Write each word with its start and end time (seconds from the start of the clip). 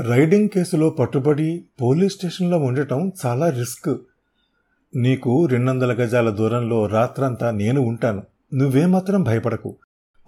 Riding 0.00 0.48
కేసులో 0.48 0.90
పట్టుబడి 0.90 1.64
police 1.82 2.14
స్టేషన్లో 2.14 2.58
ఉండటం 2.58 3.12
చాలా 3.26 3.50
రిస్క్. 3.50 3.96
నీకు 4.96 5.46
రెండొందల 5.46 5.92
గజాల 5.92 6.30
దూరంలో 6.30 6.86
రాత్రంతా 6.86 7.50
నేను 7.50 7.80
ఉంటాను. 7.80 8.22
నువ్వేమాత్రం 8.54 9.22
భయపడకు. 9.22 9.76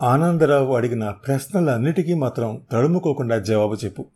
ఆనందరావు 0.02 0.76
అడిగిన 0.76 1.10
ప్రశ్నలన్నిటికీ 1.10 2.14
మాత్రం 2.14 2.62
తడుముకోకుండా 2.72 3.38
జవాబు 3.38 3.74
చెప్పు. 3.74 4.06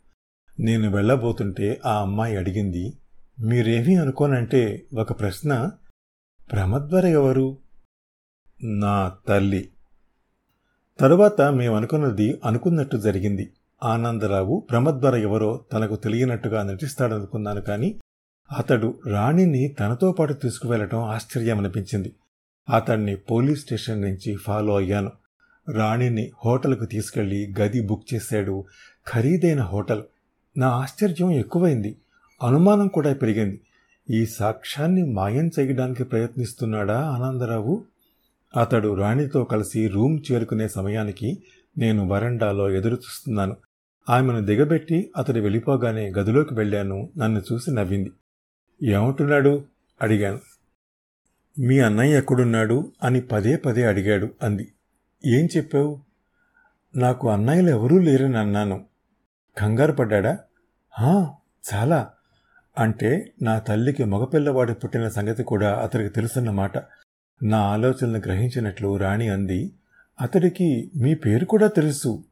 నేను 0.60 0.90
వెళ్ళబోతుంటే 0.90 1.80
ఆ 1.86 2.00
అమ్మాయి 2.00 2.36
అడిగింది 2.36 2.92
మీరేమీ 3.40 3.94
అనుకోనంటే 3.94 4.86
ఒక 4.94 5.20
ప్రశ్న? 5.20 5.70
ప్రమద్వర 6.52 7.06
ఎవరు? 7.06 7.56
నా 8.62 9.12
తల్లి. 9.28 9.68
తరువాత 11.00 11.40
మేమనుకున్నది 11.40 12.40
అనుకున్నట్టు 12.44 12.96
జరిగింది. 12.96 13.52
ఆనందరావు 13.82 14.66
ప్రమద్వర 14.70 15.16
ఎవరో 15.16 15.60
తనకు 15.72 15.96
తెలియనట్టుగా 15.96 16.62
నటిస్తాడనుకున్నాను 16.62 17.60
కాని 17.60 17.94
అతడు 18.58 19.00
రాణిని 19.06 19.68
తనతో 19.68 20.12
పాటు 20.12 20.32
తీసుకువెళ్ళటం 20.32 20.98
ఆశ్చర్యమనిపించింది. 20.98 22.12
అతన్ని 22.74 23.16
పోలీస్ 23.16 23.60
స్టేషన్ 23.60 24.02
నుంచి 24.02 24.36
ఫాలో 24.36 24.76
అయ్యాను. 24.76 25.12
రాణిని 25.68 26.30
హోటల్కు 26.44 26.84
తీసుకెళ్ళి 26.84 27.54
గది 27.60 27.80
బుక్ 27.80 28.14
చేశాడు. 28.14 28.64
ఖరీదైన 29.08 29.60
హోటల్. 29.60 30.02
నా 30.56 30.68
ఆశ్చర్యం 30.68 31.30
ఎక్కువైంది. 31.30 31.96
అనుమానం 32.42 32.88
కూడా 32.88 33.14
పెరిగింది. 33.14 33.60
ఈ 34.10 34.26
సాక్ష్యాన్ని 34.26 35.12
మాయం 35.12 35.50
చేయడానికి 35.58 36.04
ప్రయత్నిస్తున్నాడా 36.04 37.00
ఆనందరావు? 37.00 37.84
అతడు 38.60 38.94
రాణితో 38.94 39.44
కలిసి 39.44 39.88
రూమ్ 39.88 40.20
చేరుకునే 40.32 40.68
సమయానికి 40.68 41.42
నేను 41.78 42.08
వరండాలో 42.08 42.70
ఎదురు 42.70 42.94
చూస్తున్నాను 42.94 43.56
ఆమెను 44.08 44.44
దిగబెట్టి 44.44 45.10
అతడు 45.16 45.40
వెళ్ళిపోగానే 45.40 46.10
గదిలోకి 46.10 46.54
వెళ్ళాను. 46.54 47.10
నన్ను 47.18 47.42
చూసి 47.52 47.70
నవ్వింది. 47.70 48.12
ఏమంటున్నాడు? 48.90 49.64
అడిగాను. 50.02 50.40
మీ 51.58 51.78
అన్నయ్య 51.78 52.18
ఎక్కడున్నాడు? 52.18 52.92
అని 53.02 53.20
పదే 53.20 53.56
పదే 53.56 53.86
అడిగాడు. 53.86 54.30
అంది. 54.42 54.72
ఏం 55.26 55.48
చెప్పావు? 55.56 56.00
నాకు 56.96 57.30
అన్నయ్యలు 57.30 57.70
ఎవరూ 57.70 57.98
లేరని 57.98 58.38
అన్నాను. 58.38 58.84
కంగారు 59.58 59.92
పడ్డా 59.92 60.38
చాలా. 61.74 62.10
అంటే 62.78 63.32
నా 63.42 63.58
తల్లికి 63.58 64.04
మగపిల్లవాడు 64.04 64.72
పుట్టిన 64.72 65.08
సంగతి 65.08 65.42
కూడా 65.42 65.78
అతడికి 65.78 66.10
తెలుసన్నమాట 66.10 66.78
నా 67.42 67.58
ఆలోచనలు 67.58 68.16
గ్రహించినట్లు 68.16 68.96
రాణి 68.96 69.28
అంది. 69.28 69.72
అతడికి 70.20 70.90
మీ 70.96 71.14
పేరు 71.14 71.44
కూడా 71.44 71.66
తెలుసు. 71.66 72.24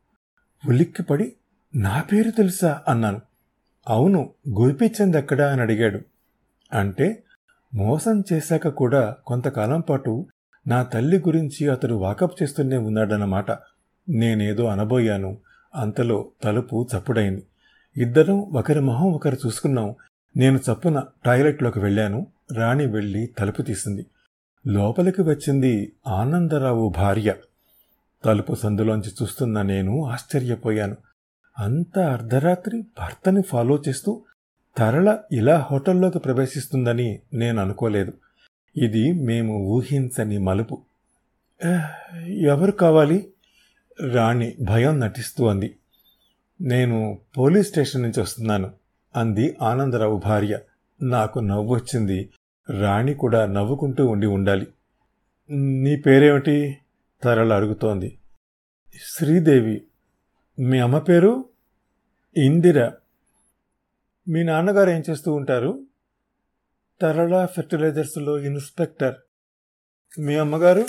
ఉలిక్కిపడి 0.68 1.32
నా 1.76 2.02
పేరు 2.02 2.30
తెలుసా? 2.30 2.82
అన్నాను. 2.88 3.20
అవును 3.88 4.30
గోపిచంద్ 4.48 5.16
ఎక్కడా? 5.16 5.52
అని 5.52 5.60
అడిగాడు. 5.60 6.00
అంటే 6.72 7.22
మోసం 7.74 8.24
చేశాక 8.32 8.68
కూడా 8.68 9.16
కొంతకాలం 9.26 9.80
పాటు 9.80 10.26
నా 10.68 10.82
తల్లి 10.82 11.18
గురించి 11.18 11.68
అతడు 11.68 11.94
వాకప్ 11.94 12.42
చేస్తూనే 12.42 12.76
ఉన్నాడన్నమాట. 12.76 13.50
నేనేదో 14.08 14.64
అనబోయాను. 14.64 15.38
అంతలో 15.74 16.28
తలుపు 16.42 16.88
చప్పుడైంది. 16.96 17.42
ఇద్దరం 17.96 18.40
ఒకరి 18.40 18.80
మొహం 18.80 19.12
ఒకరు 19.12 19.36
చూసుకున్నాం. 19.46 19.94
నేను 20.36 20.56
చప్పున 20.56 21.02
టాయిలెట్లోకి 21.24 21.78
వెళ్ళాను. 21.78 22.26
రాణి 22.52 22.86
వెళ్ళి 22.86 23.26
తలుపు 23.38 23.62
తీసింది. 23.62 24.06
లోపలికి 24.66 25.22
వచ్చింది 25.22 25.92
ఆనందరావు 26.06 26.88
భార్య. 26.88 27.34
తలుపు 28.24 28.54
సందులోంచి 28.54 29.12
చూస్తున్న 29.22 29.62
నేను 29.62 30.06
ఆశ్చర్యపోయాను. 30.06 30.96
అంత 31.58 31.98
అర్ధరాత్రి 31.98 32.82
భర్తని 32.82 33.42
ఫాలో 33.42 33.82
చేస్తూ 33.88 34.24
తరళ 34.76 35.18
ఇలా 35.32 35.58
హోటల్లోకి 35.70 36.18
ప్రవేశిస్తుందని 36.18 37.18
నేను 37.34 37.62
అనుకోలేదు. 37.62 38.12
ఇది 38.76 39.12
మేము 39.12 39.54
ఊహించని 39.58 40.38
మలుపు. 40.38 40.82
ఎవరు 42.26 42.70
కావాలి? 42.70 43.28
రాణి 44.12 44.56
భయం 44.60 45.00
నటిస్తూ 45.00 45.46
అంది. 45.46 45.76
నేను 46.60 47.18
పోలీస్ 47.38 47.68
స్టేషన్ 47.68 48.02
నుంచి 48.02 48.20
వస్తున్నాను 48.20 48.70
అంది 49.16 49.56
ఆనందరావు 49.62 50.18
భార్య. 50.24 50.58
నాకు 51.02 51.38
నవ్వు 51.38 51.74
వచ్చింది. 51.74 52.30
రాణి 52.80 53.14
కూడా 53.14 53.46
నవ్వుకుంటూ 53.46 54.06
ఉండి 54.06 54.26
ఉండాలి. 54.26 54.66
నీ 55.50 55.96
పేరేమిటి? 55.96 56.78
తరళ 57.22 57.54
అడుగుతోంది. 57.54 58.18
శ్రీదేవి. 59.16 59.82
మీ 60.60 60.78
అమ్మ 60.78 60.98
పేరు? 60.98 61.48
ఇందిర. 62.36 62.90
మీ 64.28 64.42
నాన్నగారు 64.42 64.90
ఏం 64.90 65.02
చేస్తూ 65.10 65.32
ఉంటారు? 65.32 65.82
తరళ 67.00 67.46
ఫెర్టిలైజర్స్లో 67.46 68.38
ఇన్స్పెక్టర్. 68.38 69.14
మీ 70.18 70.36
అమ్మగారు? 70.36 70.82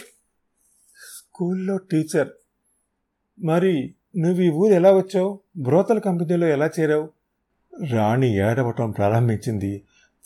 స్కూల్లో 0.98 1.78
టీచర్. 1.78 2.28
మరి 3.44 3.96
నువ్వు 4.18 4.42
ఈ 4.42 4.50
ఊరు 4.50 4.74
ఎలా 4.74 4.92
వచ్చావు? 4.92 5.40
బ్రోతల 5.58 6.00
కంపెనీలో 6.00 6.48
ఎలా 6.48 6.70
చేరావు? 6.80 7.10
రాణి 7.92 8.38
ఏడవటం 8.38 8.92
ప్రారంభించింది. 8.92 9.84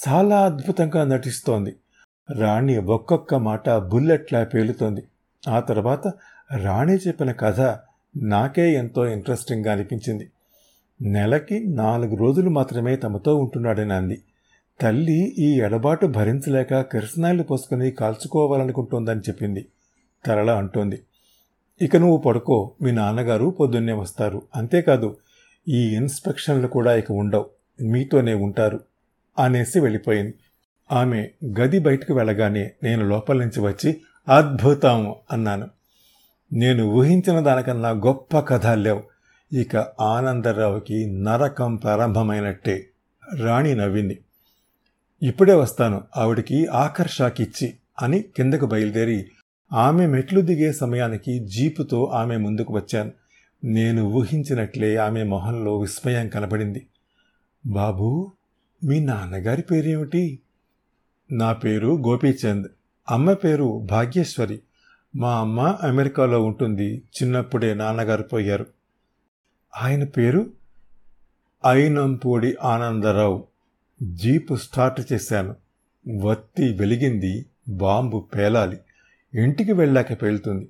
చాలా 0.08 0.46
అద్భుతంగా 0.46 1.04
నటిస్తోంది. 1.04 1.76
రాణి 2.40 2.78
ఒక్కొక్క 2.78 3.36
మాట 3.36 3.70
బుల్లెట్లా 3.70 4.44
పేలుతోంది. 4.44 5.08
ఆ 5.50 5.60
తర్వాత 5.60 6.08
రాణి 6.64 6.96
చెప్పిన 6.96 7.32
కథ 7.32 7.80
నాకే 8.18 8.74
ఎంతో 8.74 9.06
ఇంట్రెస్టింగ్గా 9.06 9.72
అనిపించింది. 9.72 10.30
నెలకి 11.02 11.68
నాలుగు 11.68 12.16
రోజులు 12.16 12.50
మాత్రమే 12.50 12.96
తమతో 12.96 13.36
ఉంటున్నాడని 13.36 13.94
అంది. 13.94 14.22
తల్లి 14.82 15.36
ఈ 15.38 15.60
ఎడబాటు 15.60 16.06
భరించలేక 16.06 16.82
కిరసనాయిలు 16.82 17.44
పోసుకుని 17.44 17.92
కాల్చుకోవాలనుకుంటోందని 17.92 19.20
చెప్పింది. 19.20 19.66
తరళ 20.26 20.52
అంటోంది. 20.52 21.00
ఇక 21.82 21.96
నువ్వు 21.96 22.18
పడుకో 22.18 22.72
మీ 22.82 22.92
నాన్నగారు 22.92 23.56
పొద్దున్నే 23.60 23.94
వస్తారు. 23.94 24.42
అంతేకాదు 24.56 25.18
ఈ 25.68 25.96
ఇన్స్పెక్షన్లు 25.96 26.68
కూడా 26.68 26.96
ఇక 26.96 27.12
ఉండవు. 27.12 27.46
మీతోనే 27.82 28.34
ఉంటారు 28.34 28.80
అనేసి 29.40 29.80
వెళ్ళిపోయింది. 29.80 30.34
ఆమె 30.92 31.30
గది 31.60 31.80
బయటకు 31.80 32.14
వెళ్ళగానే 32.14 32.72
నేను 32.84 33.10
లోపల 33.10 33.38
నుంచి 33.38 33.62
వచ్చి 33.62 34.02
అద్భుతం 34.30 35.16
అన్నాను. 35.32 35.68
నేను 36.54 36.84
ఊహించిన 36.84 37.40
దానికన్నా 37.40 37.90
గొప్ప 37.90 38.40
కథ 38.40 38.68
లేవు. 38.68 39.04
ఇక 39.56 39.76
ఆనందరావుకి 40.02 41.06
నరకం 41.06 41.76
ప్రారంభమైనట్టే 41.76 42.90
రాణి 43.40 43.76
నవ్వింది. 43.76 44.20
ఇప్పుడే 45.24 45.54
వస్తాను 45.54 46.02
ఆవిడికి 46.18 46.66
ఆకర్షాకిచ్చి 46.66 47.74
అని 48.02 48.20
కిందకు 48.20 48.66
బయలుదేరి 48.66 49.26
ఆమె 49.74 50.08
మెట్లు 50.08 50.42
దిగే 50.42 50.72
సమయానికి 50.72 51.40
జీపుతో 51.40 52.06
ఆమె 52.06 52.38
ముందుకు 52.38 52.74
వచ్చాను. 52.74 53.12
నేను 53.64 54.04
ఊహించినట్లే 54.04 54.96
ఆమె 54.96 55.24
మొహంలో 55.24 55.80
విస్మయం 55.80 56.30
కనబడింది. 56.30 56.88
బాబూ 57.66 58.32
మీ 58.84 59.00
నాన్నగారి 59.00 59.62
పేరేమిటి? 59.62 60.40
నా 61.32 61.54
పేరు 61.54 61.98
గోపీచంద్ 62.08 62.68
అమ్మ 63.12 63.34
పేరు 63.34 63.88
భాగ్యేశ్వరి. 63.92 64.60
మా 65.16 65.40
అమ్మ 65.40 65.60
అమెరికాలో 65.62 66.44
ఉంటుంది. 66.44 66.96
చిన్నప్పుడే 66.96 67.74
నాన్నగారు 67.74 68.24
పోయారు. 68.24 68.66
ఆయన 69.82 70.04
పేరు 70.04 70.52
అయినంపూడి 71.66 72.56
ఆనందరావు. 72.64 73.44
జీపు 74.04 74.56
స్టార్ట్ 74.56 75.14
చేశాను. 75.14 75.56
వత్తి 76.22 76.74
వెలిగింది. 76.74 77.46
బాంబు 77.70 78.28
పేలాలి. 78.36 78.78
ఇంటికి 79.34 79.74
వెళ్ళాక 79.74 80.22
పేలుతుంది. 80.22 80.70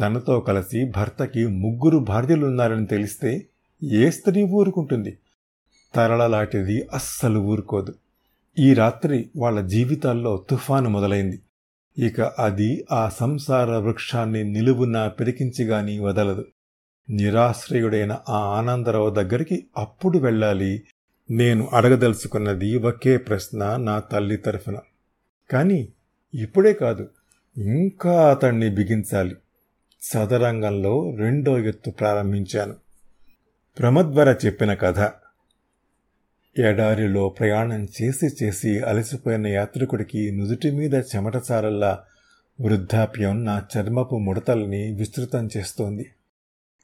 తనతో 0.00 0.40
కలిసి 0.40 0.84
భర్తకి 0.84 1.46
ముగ్గురు 1.46 1.98
భార్యలున్నారని 1.98 2.86
తెలిస్తే 2.86 3.46
ఏ 3.84 4.10
స్త్రీ 4.10 4.42
ఊరుకుంటుంది? 4.42 5.18
తరళలాంటిది 5.94 6.82
అస్సలు 6.82 7.40
ఊరుకోదు. 7.40 7.94
ఈ 8.58 8.74
రాత్రి 8.74 9.30
వాళ్ళ 9.36 9.60
జీవితాల్లో 9.60 10.44
తుఫాను 10.50 10.90
మొదలైంది. 10.90 11.40
ఇక 11.98 12.20
అది 12.20 12.86
ఆ 12.92 13.08
సంసార 13.08 13.76
వృక్షాన్ని 13.76 14.44
నిలువున 14.44 15.08
పెరికించిగాని 15.08 15.98
వదలదు. 15.98 16.46
నిరాశ్రయుడైన 17.10 18.18
ఆ 18.28 18.38
ఆనందరావు 18.38 19.10
దగ్గరికి 19.10 19.66
అప్పుడు 19.76 20.18
వెళ్ళాలి. 20.18 20.82
నేను 21.30 21.68
అడగదలుచుకున్నది 21.72 22.76
ఒకే 22.76 23.16
ప్రశ్న 23.16 23.76
నా 23.76 23.98
తల్లి 23.98 24.36
తరఫున. 24.36 24.78
కానీ 25.50 25.88
ఇప్పుడే 26.34 26.72
కాదు 26.72 27.08
ఇంకా 27.56 28.30
అతన్ని 28.30 28.70
బిగించాలి. 28.70 29.36
సదరంగంలో 30.02 31.16
రెండో 31.18 31.58
ఎత్తు 31.58 31.90
ప్రారంభించాను. 31.90 32.74
ప్రమద్వర 33.78 34.36
చెప్పిన 34.46 34.74
కథ. 34.74 35.12
ఎడారిలో 36.56 37.28
ప్రయాణం 37.28 37.88
చేసి 38.02 38.44
చేసి 38.44 38.80
అలసిపోయిన 38.80 39.46
యాత్రికుడికి 39.46 40.30
నుదుటి 40.30 40.70
మీద 40.70 40.94
చెమటచారల్లా 40.94 41.98
వృద్ధాప్యం 42.60 43.44
నా 43.44 43.66
చర్మపు 43.76 44.16
ముడతల్ని 44.16 44.92
విస్తృతం 44.92 45.48
చేస్తోంది. 45.56 46.10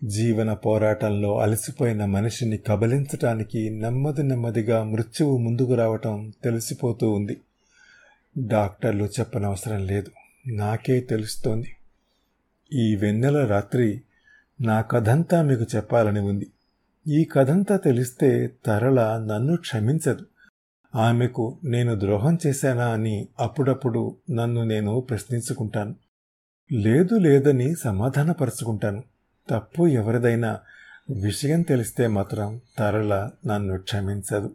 జీవన 0.04 0.52
పోరాటంలో 0.52 1.38
అలసిపోయిన 1.38 2.04
మనిషిని 2.04 2.56
కబలించటానికి 2.56 3.70
నెమ్మది 3.70 4.22
నెమ్మదిగా 4.22 4.84
మృత్యువు 4.84 5.38
ముందుకు 5.38 5.74
రావటం 5.74 6.32
తెలిసిపోతూ 6.44 7.10
ఉంది. 7.10 7.40
డాక్టర్లు 8.38 9.04
చెప్పనవసరం 9.04 9.86
లేదు. 9.86 10.10
నాకే 10.46 11.00
తెలుస్తోంది. 11.00 11.76
ఈ 12.72 12.96
వెన్నెల 12.96 13.44
రాత్రి 13.46 14.00
నా 14.60 14.80
కథంతా 14.80 15.42
మీకు 15.42 15.66
చెప్పాలని 15.76 16.20
ఉంది. 16.20 16.46
ఈ 17.08 17.24
కథంతా 17.24 17.76
తెలిస్తే 17.76 18.50
తరళ 18.66 19.18
నన్ను 19.18 19.56
క్షమించదు. 19.56 20.26
ఆమెకు 20.94 21.58
నేను 21.64 22.00
ద్రోహం 22.00 22.38
చేశానా 22.46 22.86
అని 22.86 23.28
అప్పుడప్పుడు 23.40 24.16
నన్ను 24.30 24.64
నేను 24.64 25.00
ప్రశ్నించుకుంటాను. 25.00 25.94
లేదు 26.72 27.14
లేదని 27.14 27.74
సమాధానపరుచుకుంటాను. 27.74 29.02
తప్పు 29.50 29.86
ఎవరిదైనా 29.86 30.58
విషయం 31.10 31.62
తెలిస్తే 31.62 32.06
మాత్రం 32.06 32.60
తరళ 32.78 33.30
నన్ను 33.46 33.78
క్షమించదు. 33.78 34.54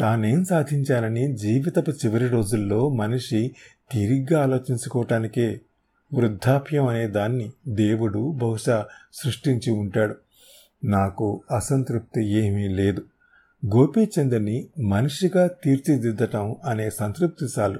తానేం 0.00 0.44
సాధించానని 0.44 1.36
జీవితపు 1.36 1.90
చివరి 1.90 2.28
రోజుల్లో 2.28 2.88
మనిషి 2.88 3.54
తిరిగ్గా 3.92 4.42
ఆలోచించుకోవటానికే 4.42 5.60
వృద్ధాప్యం 6.14 6.86
అనే 6.86 7.06
దాన్ని 7.06 7.52
దేవుడు 7.68 8.32
బహుశా 8.32 8.86
సృష్టించి 9.12 9.70
ఉంటాడు. 9.70 10.16
నాకు 10.84 11.42
అసంతృప్తి 11.50 12.24
ఏమీ 12.28 12.68
లేదు. 12.68 13.04
గోపీచంద్ని 13.66 14.68
మనిషిగా 14.82 15.46
తీర్చిదిద్దటం 15.46 16.56
అనే 16.64 16.90
సంతృప్తి 16.90 17.46
చాలు. 17.58 17.78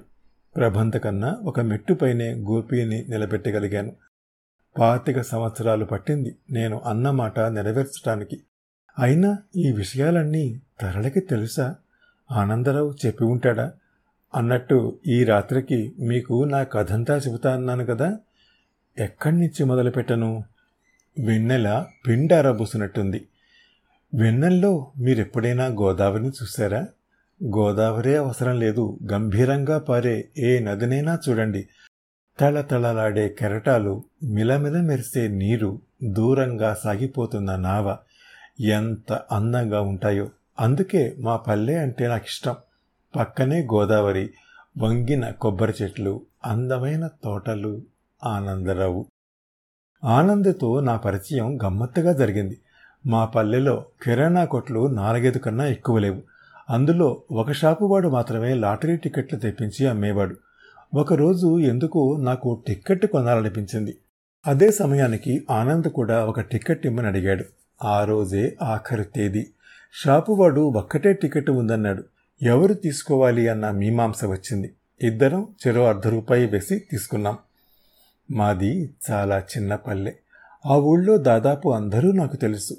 ప్రబంధ 0.57 0.97
కన్నా 0.97 1.39
ఒక 1.43 1.61
మెట్టుపైనే 1.61 2.35
గోపీని 2.35 3.05
నిలబెట్టగలిగాను. 3.09 3.93
పాతిక 4.79 5.21
సంవత్సరాలు 5.21 5.85
పట్టింది 5.85 6.37
నేను 6.51 6.81
అన్నమాట 6.87 7.41
నెరవేర్చటానికి. 7.41 8.41
అయినా 8.99 9.39
ఈ 9.57 9.73
విషయాలన్నీ 9.73 10.61
తరళకి 10.81 11.21
తెలుసా? 11.21 11.75
ఆనందరావు 12.33 12.95
చెప్పి 13.07 13.25
ఉంటాడా? 13.25 13.73
అన్నట్టు 14.35 14.99
ఈ 15.07 15.25
రాత్రికి 15.25 15.93
మీకు 15.99 16.45
నా 16.45 16.63
కథంతా 16.63 17.17
చెబుతా 17.17 17.55
అన్నాను 17.55 17.87
కదా? 17.87 18.19
ఎక్కడి 18.99 19.37
నుంచి 19.37 19.65
మొదలుపెట్టను? 19.65 20.45
వెన్నెల 21.19 21.87
పిండారబూసినట్టుంది 22.07 23.27
వెన్నెల్లో 24.15 24.93
మీరెప్పుడైనా 24.99 25.67
గోదావరిని 25.67 26.29
చూశారా? 26.29 26.87
గోదావరే 27.57 28.17
అవసరం 28.17 28.59
లేదు. 28.59 28.99
గంభీరంగా 29.13 29.79
పారే 29.79 30.29
ఏ 30.39 30.59
నదినైనా 30.59 31.19
చూడండి. 31.29 31.69
తళతళలాడే 32.41 33.29
కెరటాలు 33.29 34.05
మిలమిల 34.23 34.81
మెరిసే 34.81 35.29
నీరు 35.29 35.81
దూరంగా 36.05 36.75
సాగిపోతున్న 36.75 37.57
నావ 37.57 37.97
ఎంత 38.61 39.13
అందంగా 39.13 39.81
ఉంటాయో. 39.81 40.31
అందుకే 40.61 41.17
మా 41.19 41.37
పల్లె 41.37 41.75
అంటే 41.75 42.09
నాకు 42.09 42.25
ఇష్టం 42.25 42.57
పక్కనే 43.17 43.61
గోదావరి 43.63 44.31
వంగిన 44.79 45.31
కొబ్బరి 45.31 45.73
చెట్లు 45.83 46.23
అందమైన 46.45 47.07
తోటలు 47.07 47.83
ఆనందరావు. 48.25 49.12
ఆనంద్తో 50.05 50.81
నా 50.81 50.97
పరిచయం 50.97 51.59
గమ్మత్తుగా 51.63 52.13
జరిగింది. 52.13 52.59
మా 53.07 53.25
పల్లెలో 53.25 53.85
కిరాణా 54.03 54.45
కొట్లు 54.45 54.87
నాలుగైదు 54.87 55.39
కన్నా 55.39 55.67
ఎక్కువ 55.67 55.99
లేవు. 55.99 56.23
అందులో 56.71 57.23
ఒక 57.33 57.53
షాపు 57.53 57.85
వాడు 57.85 58.09
మాత్రమే 58.09 58.55
లాటరీ 58.55 58.97
టికెట్లు 58.97 59.39
తెప్పించి 59.39 59.87
అమ్మేవాడు. 59.87 60.37
ఒకరోజు 60.95 61.59
ఎందుకో 61.59 62.17
నాకు 62.17 62.63
టిక్కెట్ 62.67 63.07
కొనాలనిపించింది. 63.07 63.97
అదే 64.47 64.71
సమయానికి 64.71 65.47
ఆనంద్ 65.51 65.89
కూడా 65.89 66.25
ఒక 66.25 66.41
టికెట్ 66.41 66.87
ఇమ్మని 66.87 67.07
అడిగాడు. 67.07 67.45
ఆ 67.85 68.05
రోజే 68.05 68.57
ఆఖరి 68.63 69.05
తేదీ. 69.05 69.47
షాపువాడు 70.05 70.61
ఒక్కటే 70.61 71.13
టికెట్ 71.13 71.51
ఉందన్నాడు. 71.51 72.05
ఎవరు 72.43 72.75
తీసుకోవాలి 72.75 73.49
అన్న 73.49 73.71
మీమాంస 73.71 74.25
వచ్చింది. 74.25 74.73
ఇద్దరం 75.03 75.47
చెరో 75.67 75.89
అర్ధ 75.89 76.09
రూపాయి 76.09 76.47
వేసి 76.47 76.83
తీసుకున్నాం. 76.91 77.39
మాది 78.33 78.95
చాలా 79.11 79.39
చిన్న 79.39 79.75
పల్లె. 79.75 80.13
ఆ 80.67 80.77
ఊళ్ళో 80.77 81.17
దాదాపు 81.17 81.69
అందరూ 81.69 82.13
నాకు 82.13 82.37
తెలుసు. 82.37 82.77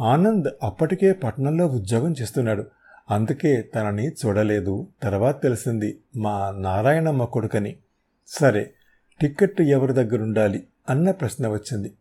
ఆనంద్ 0.00 0.48
అప్పటికే 0.62 1.12
పట్నంలో 1.12 1.66
ఉద్యోగం 1.66 2.14
చేస్తున్నాడు. 2.22 2.66
అందుకే 3.10 3.62
తనని 3.62 4.08
చూడలేదు. 4.08 4.86
తర్వాత 5.02 5.42
తెలిసింది 5.42 5.98
మా 6.16 6.54
నారాయణమ్మ 6.58 7.24
కొడుకని. 7.24 7.76
సరే 8.28 8.70
టిక్కెట్ 9.20 9.60
ఎవరి 9.60 9.92
దగ్గరుండాలి 9.92 10.66
అన్న 10.90 11.10
ప్రశ్న 11.10 11.48
వచ్చింది. 11.48 11.92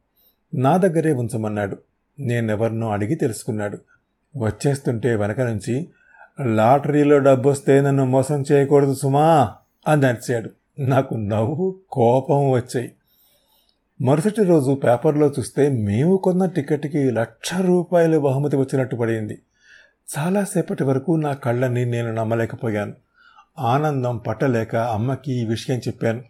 నా 0.53 0.77
దగ్గరే 0.77 1.13
ఉంచమన్నాడు. 1.13 1.77
నేనెవరినో 2.19 2.89
అడిగి 2.89 3.15
తెలుసుకున్నాడు. 3.15 3.77
వచ్చేస్తుంటే 4.37 5.15
వెనక 5.15 5.39
నుంచి 5.39 5.89
లాటరీలో 6.41 7.19
డబ్బు 7.19 7.49
వస్తే 7.49 7.81
నన్ను 7.81 8.05
మోసం 8.05 8.43
చేయకూడదు 8.51 8.93
సుమా 8.93 9.55
అని 9.87 10.01
నడిచాడు. 10.01 10.49
నాకు 10.79 11.15
నవ్వు 11.15 11.79
కోపం 11.91 12.51
వచ్చాయి. 12.51 12.91
మరుసటి 14.01 14.43
రోజు 14.43 14.71
పేపర్లో 14.71 15.27
చూస్తే 15.39 15.69
మేము 15.69 16.17
కొన్న 16.17 16.45
టికెట్కి 16.45 17.11
లక్ష 17.11 17.53
రూపాయలు 17.53 18.19
బహుమతి 18.19 18.55
వచ్చినట్టు 18.55 18.95
పడింది. 18.95 19.41
చాలాసేపటి 20.17 20.83
వరకు 20.83 21.11
నా 21.11 21.33
కళ్ళని 21.33 21.85
నేను 21.85 22.13
నమ్మలేకపోయాను. 22.13 22.93
ఆనందం 23.59 24.17
పట్టలేక 24.17 24.75
అమ్మకి 24.75 25.33
ఈ 25.33 25.45
విషయం 25.45 25.79
చెప్పాను. 25.79 26.23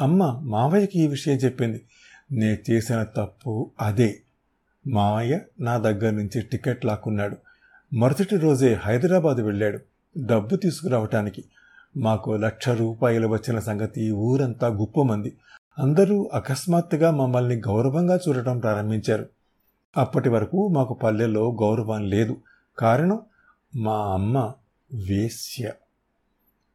అమ్మ 0.00 0.38
మావయ్యకి 0.42 0.98
ఈ 0.98 1.06
విషయం 1.06 1.36
చెప్పింది. 1.36 1.84
నేను 2.32 2.70
చేసిన 2.70 3.02
తప్పు 3.02 3.70
అదే. 3.80 4.18
మావయ్య 4.86 5.40
నా 5.60 5.78
దగ్గర 5.78 6.10
నుంచి 6.10 6.42
టికెట్ 6.42 6.84
లాక్కున్నాడు. 6.84 7.36
మరుసటి 7.94 8.36
రోజే 8.36 8.74
హైదరాబాద్ 8.74 9.38
వెళ్ళాడు. 9.38 9.78
డబ్బు 10.18 10.56
తీసుకురావటానికి. 10.56 11.44
మాకు 11.96 12.30
లక్ష 12.30 12.68
రూపాయలు 12.68 13.28
వచ్చిన 13.28 13.58
సంగతి 13.58 14.10
ఊరంతా 14.10 14.66
గుప్పమంది. 14.68 15.36
అందరూ 15.78 16.30
అకస్మాత్తుగా 16.34 17.10
మమ్మల్ని 17.10 17.54
గౌరవంగా 17.54 18.18
చూడటం 18.28 18.58
ప్రారంభించారు. 18.58 19.26
అప్పటి 19.96 20.28
వరకు 20.28 20.68
మాకు 20.68 20.94
పల్లెలో 20.94 21.56
గౌరవం 21.62 22.04
లేదు. 22.04 22.36
కారణం 22.78 23.20
మా 23.76 24.12
అమ్మ 24.12 24.52
వేశ్య. 24.94 25.72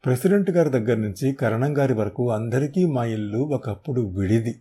ప్రెసిడెంట్ 0.05 0.49
గారి 0.49 0.69
దగ్గర 0.69 0.97
నుంచి 0.97 1.33
కరణం 1.33 1.77
గారి 1.77 1.93
వరకు 1.93 2.31
అందరికీ 2.31 2.85
మా 2.85 3.05
ఇల్లు 3.05 3.37
ఒకప్పుడు 3.37 4.01
విడిది. 4.01 4.59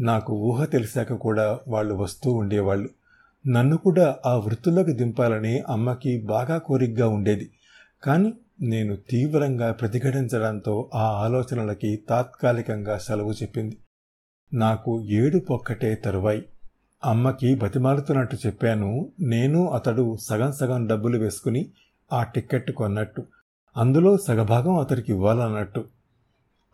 నాకు 0.00 0.32
ఊహ 0.32 0.64
తెలిసాక 0.64 1.12
కూడా 1.12 1.58
వాళ్ళు 1.68 1.94
వస్తూ 1.94 2.32
ఉండేవాళ్ళు. 2.32 2.88
నన్ను 3.46 3.76
కూడా 3.76 4.16
ఆ 4.26 4.36
వృత్తిలోకి 4.36 4.92
దింపాలని 4.92 5.60
అమ్మకి 5.60 6.20
బాగా 6.20 6.58
కోరికగా 6.58 7.08
ఉండేది. 7.08 7.50
కానీ 8.02 8.32
నేను 8.60 8.96
తీవ్రంగా 8.96 9.72
ప్రతిఘటించడంతో 9.72 10.90
ఆ 10.94 11.02
ఆలోచనలకి 11.02 12.02
తాత్కాలికంగా 12.08 12.98
సెలవు 12.98 13.32
చెప్పింది. 13.32 13.78
నాకు 14.54 15.02
ఏడు 15.02 15.38
పొక్కటే 15.38 15.94
తరువాయి. 15.94 16.44
అమ్మకి 17.04 17.54
బతిమాలుతున్నట్టు 17.54 18.36
చెప్పాను. 18.46 19.12
నేను 19.20 19.70
అతడు 19.70 20.16
సగం 20.16 20.52
సగం 20.52 20.86
డబ్బులు 20.86 21.18
వేసుకుని 21.18 21.70
ఆ 22.12 22.22
టిక్కెట్ 22.22 22.70
కొన్నట్టు. 22.70 23.26
అందులో 23.76 24.16
సగభాగం 24.16 24.78
అతడికి 24.78 25.12
ఇవ్వాలన్నట్టు. 25.12 25.84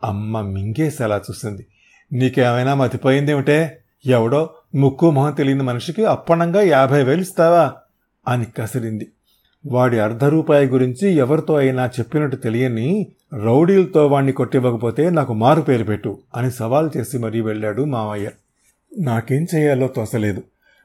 అమ్మ 0.03 0.41
మింగేసేలా 0.41 1.17
చూసింది. 1.17 1.67
నీకేమైనా 2.13 2.73
మతిపోయిందేమిటే? 2.73 3.83
ఎవడో 4.05 4.49
ముక్కు 4.75 5.11
మొహం 5.11 5.33
తెలియని 5.33 5.63
మనిషికి 5.63 6.05
అప్పణంగా 6.05 6.61
యాభై 6.61 7.03
వేలు 7.03 7.21
ఇస్తావా? 7.21 7.73
అని 8.27 8.45
కసిరింది. 8.45 9.11
వాడి 9.65 9.99
అర్ధరూపాయి 9.99 10.67
గురించి 10.67 11.11
ఎవరితో 11.11 11.55
అయినా 11.55 11.85
చెప్పినట్టు 11.85 12.35
తెలియని 12.35 13.07
రౌడీలతో 13.43 14.07
వాణ్ణి 14.07 14.31
కొట్టివ్వకపోతే 14.31 15.09
నాకు 15.09 15.33
మారు 15.33 15.61
పేరు 15.61 15.83
పెట్టు 15.83 16.17
అని 16.35 16.51
సవాల్ 16.51 16.89
చేసి 16.97 17.17
మరీ 17.17 17.41
వెళ్ళాడు 17.41 17.83
మావయ్య. 17.83 18.29
నాకేం 18.99 19.47
చేయాలో 19.55 19.87
తోసలేదు. 19.87 20.43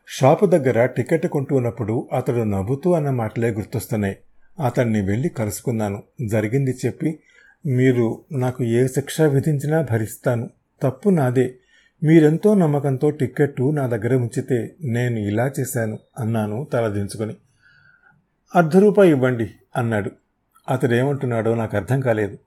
షాపు 0.08 0.46
దగ్గర 0.46 0.86
టికెట్ 0.86 1.26
కొంటున్నప్పుడు 1.26 2.08
అతడు 2.12 2.42
నవ్వుతూ 2.42 2.92
అన్న 2.92 3.10
మాటలే 3.10 3.50
గుర్తొస్తున్నాయి. 3.50 4.16
అతన్ని 4.64 5.00
వెళ్ళి 5.00 5.28
కలుసుకున్నాను. 5.28 6.02
జరిగింది 6.26 6.74
చెప్పి 6.86 7.18
మీరు 7.66 8.20
నాకు 8.32 8.64
ఏ 8.64 8.86
శిక్ష 8.86 9.20
విధించినా 9.20 9.86
భరిస్తాను. 9.90 10.50
తప్పు 10.82 11.10
నాదే. 11.10 11.54
మీరెంతో 12.02 12.54
నమ్మకంతో 12.54 13.10
టిక్కెట్టు 13.10 13.70
నా 13.70 13.86
దగ్గర 13.86 14.14
ఉంచితే 14.14 14.74
నేను 14.84 15.18
ఇలా 15.18 15.50
చేశాను 15.60 15.98
అన్నాను 16.18 16.66
తలదించుకొని. 16.72 17.34
అర్ధ 18.54 18.76
రూపాయి 18.76 19.10
ఇవ్వండి 19.10 19.54
అన్నాడు. 19.76 20.10
అతడేమంటున్నాడో 20.68 21.54
నాకు 21.54 21.76
అర్థం 21.76 22.00
కాలేదు. 22.00 22.38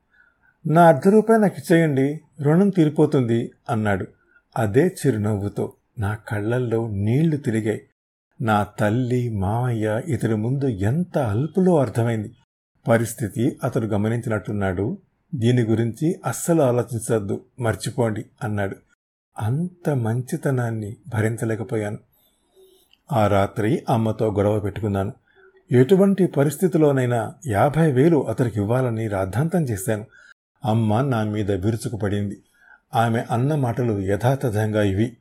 నా 0.67 0.87
అర్ధ 0.87 1.07
రూపాయి 1.07 1.41
నాకు 1.41 1.55
ఇచ్చేయండి 1.57 2.19
రుణం 2.41 2.69
తీరిపోతుంది 2.69 3.51
అన్నాడు. 3.69 4.07
అదే 4.57 4.87
చిరునవ్వుతో 4.87 5.73
నా 5.99 6.15
కళ్ళల్లో 6.15 6.89
నీళ్ళు 6.89 7.37
తిరిగాయి. 7.37 7.81
నా 8.41 8.63
తల్లి 8.63 9.29
మామయ్య 9.29 10.01
ఇతడి 10.07 10.35
ముందు 10.35 10.65
ఎంత 10.65 11.17
అల్పులో 11.17 11.79
అర్థమైంది. 11.79 12.31
పరిస్థితి 12.87 13.59
అతడు 13.63 13.85
గమనించినట్టున్నాడు. 13.85 14.97
దీని 15.35 15.61
గురించి 15.61 16.19
అస్సలు 16.25 16.61
ఆలోచించద్దు 16.61 17.45
మర్చిపోండి 17.59 18.25
అన్నాడు. 18.43 18.75
అంత 19.39 19.89
మంచితనాన్ని 19.89 20.97
భరించలేకపోయాను. 21.07 21.97
ఆ 23.11 23.27
రాత్రి 23.27 23.83
అమ్మతో 23.89 24.31
గొడవ 24.31 24.59
పెట్టుకున్నాను. 24.59 25.13
ఎటువంటి 25.71 26.25
పరిస్థితిలోనైనా 26.25 27.33
యాభై 27.47 27.91
వేలు 27.91 28.27
అతనికి 28.27 28.59
ఇవ్వాలని 28.59 29.07
రాద్ధాంతం 29.07 29.63
చేశాను. 29.63 30.05
అమ్మ 30.65 31.01
నా 31.01 31.23
మీద 31.23 31.51
విరుచుకుపడింది 31.51 32.37
ఆమె 32.95 33.23
అన్న 33.31 33.55
మాటలు 33.55 33.99
యథాతథంగా 33.99 34.83
ఇవి. 34.83 35.17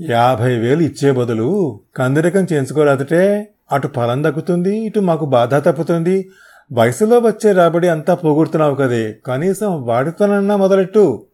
యాభై 0.00 0.58
వేలు 0.58 0.82
ఇచ్చే 0.82 1.12
బదులు 1.12 1.80
కందిరకం 1.96 2.46
చేయించుకోరాదటే. 2.52 3.48
అటు 3.72 3.88
ఫలం 3.88 4.24
దక్కుతుంది 4.24 4.78
ఇటు 4.78 5.00
మాకు 5.00 5.24
బాధ 5.24 5.54
తప్పుతుంది. 5.54 6.30
వయసులో 6.72 7.18
వచ్చే 7.18 7.52
రాబడి 7.52 7.88
అంతా 7.88 8.14
పోగొడుతున్నావు 8.14 8.74
కదే. 8.74 9.18
కనీసం 9.26 9.82
వాడితోనన్నా 9.82 10.56
మొదలెట్టు. 10.56 11.26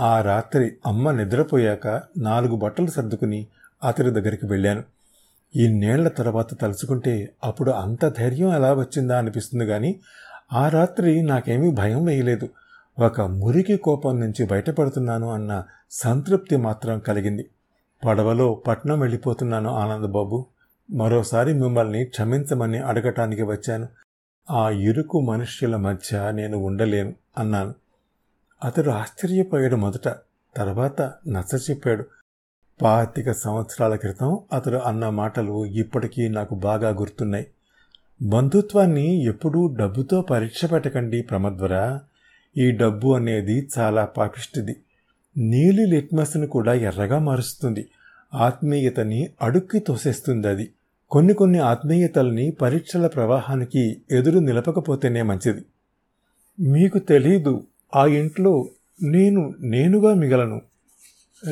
ఆ 0.00 0.22
రాత్రి 0.22 0.72
అమ్మ 0.86 1.10
నిద్రపోయాక 1.10 2.00
నాలుగు 2.18 2.56
బట్టలు 2.56 2.86
సర్దుకుని 2.86 3.46
అతడి 3.84 4.10
దగ్గరికి 4.10 4.46
వెళ్ళాను. 4.46 4.93
ఇన్నేళ్ళ 5.56 6.08
తర్వాత 6.08 6.60
తలుచుకుంటే 6.60 7.32
అప్పుడు 7.44 7.70
అంత 7.70 8.08
ధైర్యం 8.08 8.54
ఎలా 8.54 8.72
వచ్చిందా 8.72 9.18
అనిపిస్తుంది 9.18 9.66
కానీ 9.66 10.00
ఆ 10.52 10.68
రాత్రి 10.68 11.22
నాకేమీ 11.22 11.70
భయం 11.70 12.04
వేయలేదు. 12.04 12.48
ఒక 12.98 13.20
మురికి 13.20 13.76
కోపం 13.76 14.20
నుంచి 14.20 14.46
బయటపడుతున్నాను 14.46 15.30
అన్న 15.30 15.64
సంతృప్తి 15.90 16.56
మాత్రం 16.56 16.98
కలిగింది. 16.98 17.50
పడవలో 18.06 18.54
పట్నం 18.54 19.00
వెళ్ళిపోతున్నాను 19.00 19.70
ఆనందబాబు. 19.70 20.46
మరోసారి 20.90 21.52
మిమ్మల్ని 21.52 22.04
క్షమించమని 22.04 22.78
అడగటానికి 22.78 23.42
వచ్చాను. 23.42 23.88
ఆ 24.50 24.70
ఇరుకు 24.70 25.20
మనుష్యుల 25.20 25.76
మధ్య 25.76 26.30
నేను 26.30 26.58
ఉండలేను 26.58 27.14
అన్నాను. 27.38 27.74
అతడు 28.64 28.90
ఆశ్చర్యపోయాడు 28.90 29.76
మొదట. 29.76 30.08
తర్వాత 30.56 31.02
నచ్చ 31.28 31.56
చెప్పాడు 31.70 32.04
పాతిక 32.82 33.32
సంవత్సరాల 33.32 33.94
క్రితం 33.94 34.38
అతడు 34.52 34.76
అన్న 34.76 35.08
మాటలు 35.08 35.66
ఇప్పటికీ 35.66 36.28
నాకు 36.28 36.54
బాగా 36.54 36.88
గుర్తున్నాయి. 36.88 37.46
బంధుత్వాన్ని 38.22 39.24
ఎప్పుడూ 39.24 39.74
డబ్బుతో 39.74 40.22
పరీక్ష 40.22 40.64
పెట్టకండి 40.64 41.22
ప్రమద్వర. 41.22 41.98
ఈ 42.56 42.70
డబ్బు 42.70 43.08
అనేది 43.14 43.68
చాలా 43.78 44.04
పాపిష్టిది. 44.04 44.76
నీలి 45.36 45.86
లిట్మస్ను 45.86 46.46
కూడా 46.46 46.74
ఎర్రగా 46.74 47.18
మారుస్తుంది. 47.18 47.88
ఆత్మీయతని 48.34 49.28
అడుక్కి 49.42 49.78
తోసేస్తుంది 49.78 50.48
అది. 50.48 50.70
కొన్ని 51.10 51.34
కొన్ని 51.34 51.58
ఆత్మీయతల్ని 51.58 52.50
పరీక్షల 52.50 53.06
ప్రవాహానికి 53.06 54.00
ఎదురు 54.10 54.38
నిలపకపోతేనే 54.38 55.22
మంచిది. 55.22 55.64
మీకు 56.60 56.98
తెలీదు 56.98 57.64
ఆ 57.96 58.06
ఇంట్లో 58.06 58.68
నేను 59.02 59.54
నేనుగా 59.60 60.14
మిగలను. 60.14 60.60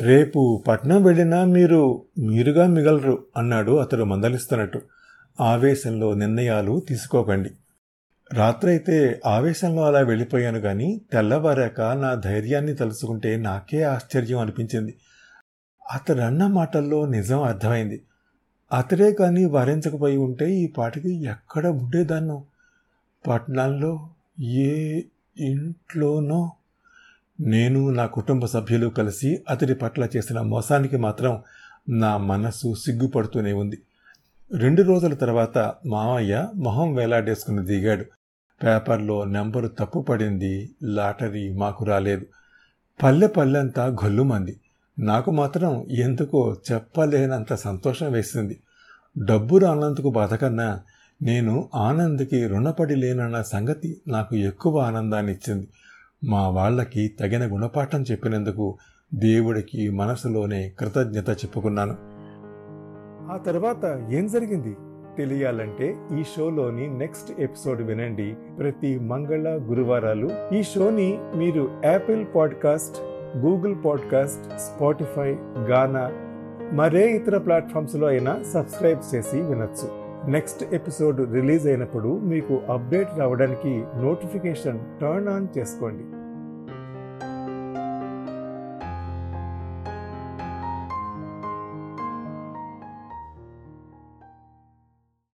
రేపు 0.01 0.63
పట్నం 0.67 1.03
వెళ్ళినా 1.03 1.45
మీరు 1.45 2.01
మీరుగా 2.19 2.67
మిగలరు 2.67 3.23
అన్నాడు 3.37 3.71
అతడు 3.71 4.03
మందలిస్తున్నట్టు. 4.03 4.81
ఆవేశంలో 5.41 6.13
నిర్ణయాలు 6.13 6.81
తీసుకోకండి. 6.89 7.51
రాత్రైతే 8.33 9.21
ఆవేశంలో 9.25 9.85
అలా 9.85 9.99
వెళ్ళిపోయాను 9.99 10.57
గాని 10.57 11.01
తెల్లవారాక 11.11 11.81
నా 11.81 12.13
ధైర్యాన్ని 12.13 12.75
తలుచుకుంటే 12.75 13.37
నాకే 13.37 13.83
ఆశ్చర్యం 13.83 14.39
అనిపించింది. 14.39 14.93
అతడన్న 15.91 16.47
మాటల్లో 16.47 17.05
నిజం 17.07 17.43
అర్థమైంది. 17.43 18.01
అతడే 18.73 19.13
కానీ 19.13 19.45
వారించకపోయి 19.45 20.17
ఉంటే 20.17 20.51
ఈ 20.51 20.67
పాటికి 20.67 21.23
ఎక్కడ 21.23 21.67
ఉండేదాన్నో? 21.67 22.43
పట్నంలో? 23.27 24.09
ఏ 24.39 25.01
ఇంట్లోనో? 25.37 26.51
నేను 27.39 27.89
నా 27.89 28.05
కుటుంబ 28.05 28.45
సభ్యులు 28.45 28.87
కలిసి 28.87 29.43
అతడి 29.49 29.75
పట్ల 29.75 30.07
చేసిన 30.17 30.41
మోసానికి 30.41 30.97
మాత్రం 30.97 31.41
నా 31.89 32.17
మనసు 32.17 32.73
సిగ్గుపడుతూనే 32.73 33.53
ఉంది. 33.53 33.77
రెండు 34.53 34.81
రోజుల 34.81 35.13
తర్వాత 35.13 35.57
మామయ్య 35.85 36.47
మొహం 36.55 36.93
వేలాడేసుకుని 36.93 37.65
దిగాడు. 37.65 38.05
పేపర్లో 38.63 39.23
నెంబరు 39.23 39.67
తప్పు 39.67 39.99
పడింది 39.99 40.69
లాటరీ 40.83 41.53
మాకు 41.53 41.85
రాలేదు. 41.85 42.25
పల్లె 43.03 43.27
పల్లెంతా 43.27 43.85
గొల్లుమంది. 43.85 44.59
నాకు 44.99 45.31
మాత్రం 45.31 45.85
ఎందుకో 45.89 46.55
చెప్పలేనంత 46.71 47.53
సంతోషం 47.53 48.11
వేసింది. 48.11 48.59
డబ్బు 49.17 49.57
రానందుకు 49.57 50.09
బాధ 50.09 50.33
కన్నా 50.33 50.81
నేను 51.21 51.69
ఆనంద్కి 51.75 52.47
రుణపడి 52.47 52.95
లేనన్న 52.95 53.41
సంగతి 53.41 54.01
నాకు 54.07 54.35
ఎక్కువ 54.35 54.79
ఆనందాన్ని 54.79 55.31
ఇచ్చింది 55.31 55.67
మా 56.23 56.49
వాళ్ళకి 56.49 57.07
తగిన 57.19 57.53
గుణపాఠం 57.53 58.03
చెప్పినందుకు 58.11 58.77
దేవుడికి 59.13 59.89
మనసులోనే 59.89 60.71
కృతజ్ఞత 60.79 61.29
చెప్పుకున్నాను. 61.29 61.95
ఆ 63.31 63.37
తర్వాత 63.37 64.07
ఏం 64.11 64.27
జరిగింది? 64.27 64.75
తెలియాలంటే 65.17 65.95
ఈ 66.19 66.23
షోలోని 66.23 66.97
నెక్స్ట్ 66.97 67.41
ఎపిసోడ్ 67.41 67.81
వినండి. 67.81 68.35
ప్రతి 68.57 68.99
మంగళ 68.99 69.59
గురువారాలు 69.61 70.29
ఈ 70.53 70.63
షోని 70.63 71.19
మీరు 71.35 71.71
Apple 71.85 72.25
podcast 72.35 72.97
Google 73.37 73.75
podcast 73.85 74.59
Spotify 74.59 75.35
Gaana 75.57 76.11
మరే 76.73 77.11
ఇతర 77.11 77.37
ప్లాట్ఫామ్స్లో 77.37 78.07
అయినా 78.07 78.43
సబ్స్క్రైబ్ 78.53 79.15
చేసి 79.15 79.41
వినొచ్చు. 79.41 80.03
నెక్స్ట్ 80.29 80.73
ఎపిసోడ్ 80.73 81.33
రిలీజ్ 81.33 81.67
అయినప్పుడు 81.67 82.19
మీకు 82.19 82.61
అప్డేట్ 82.69 83.09
రావడానికి 83.17 83.83
నోటిఫికేషన్ 83.95 84.79
టర్న్ 85.01 85.27
ఆన్ 85.27 85.47
చేసుకోండి. 85.57 86.03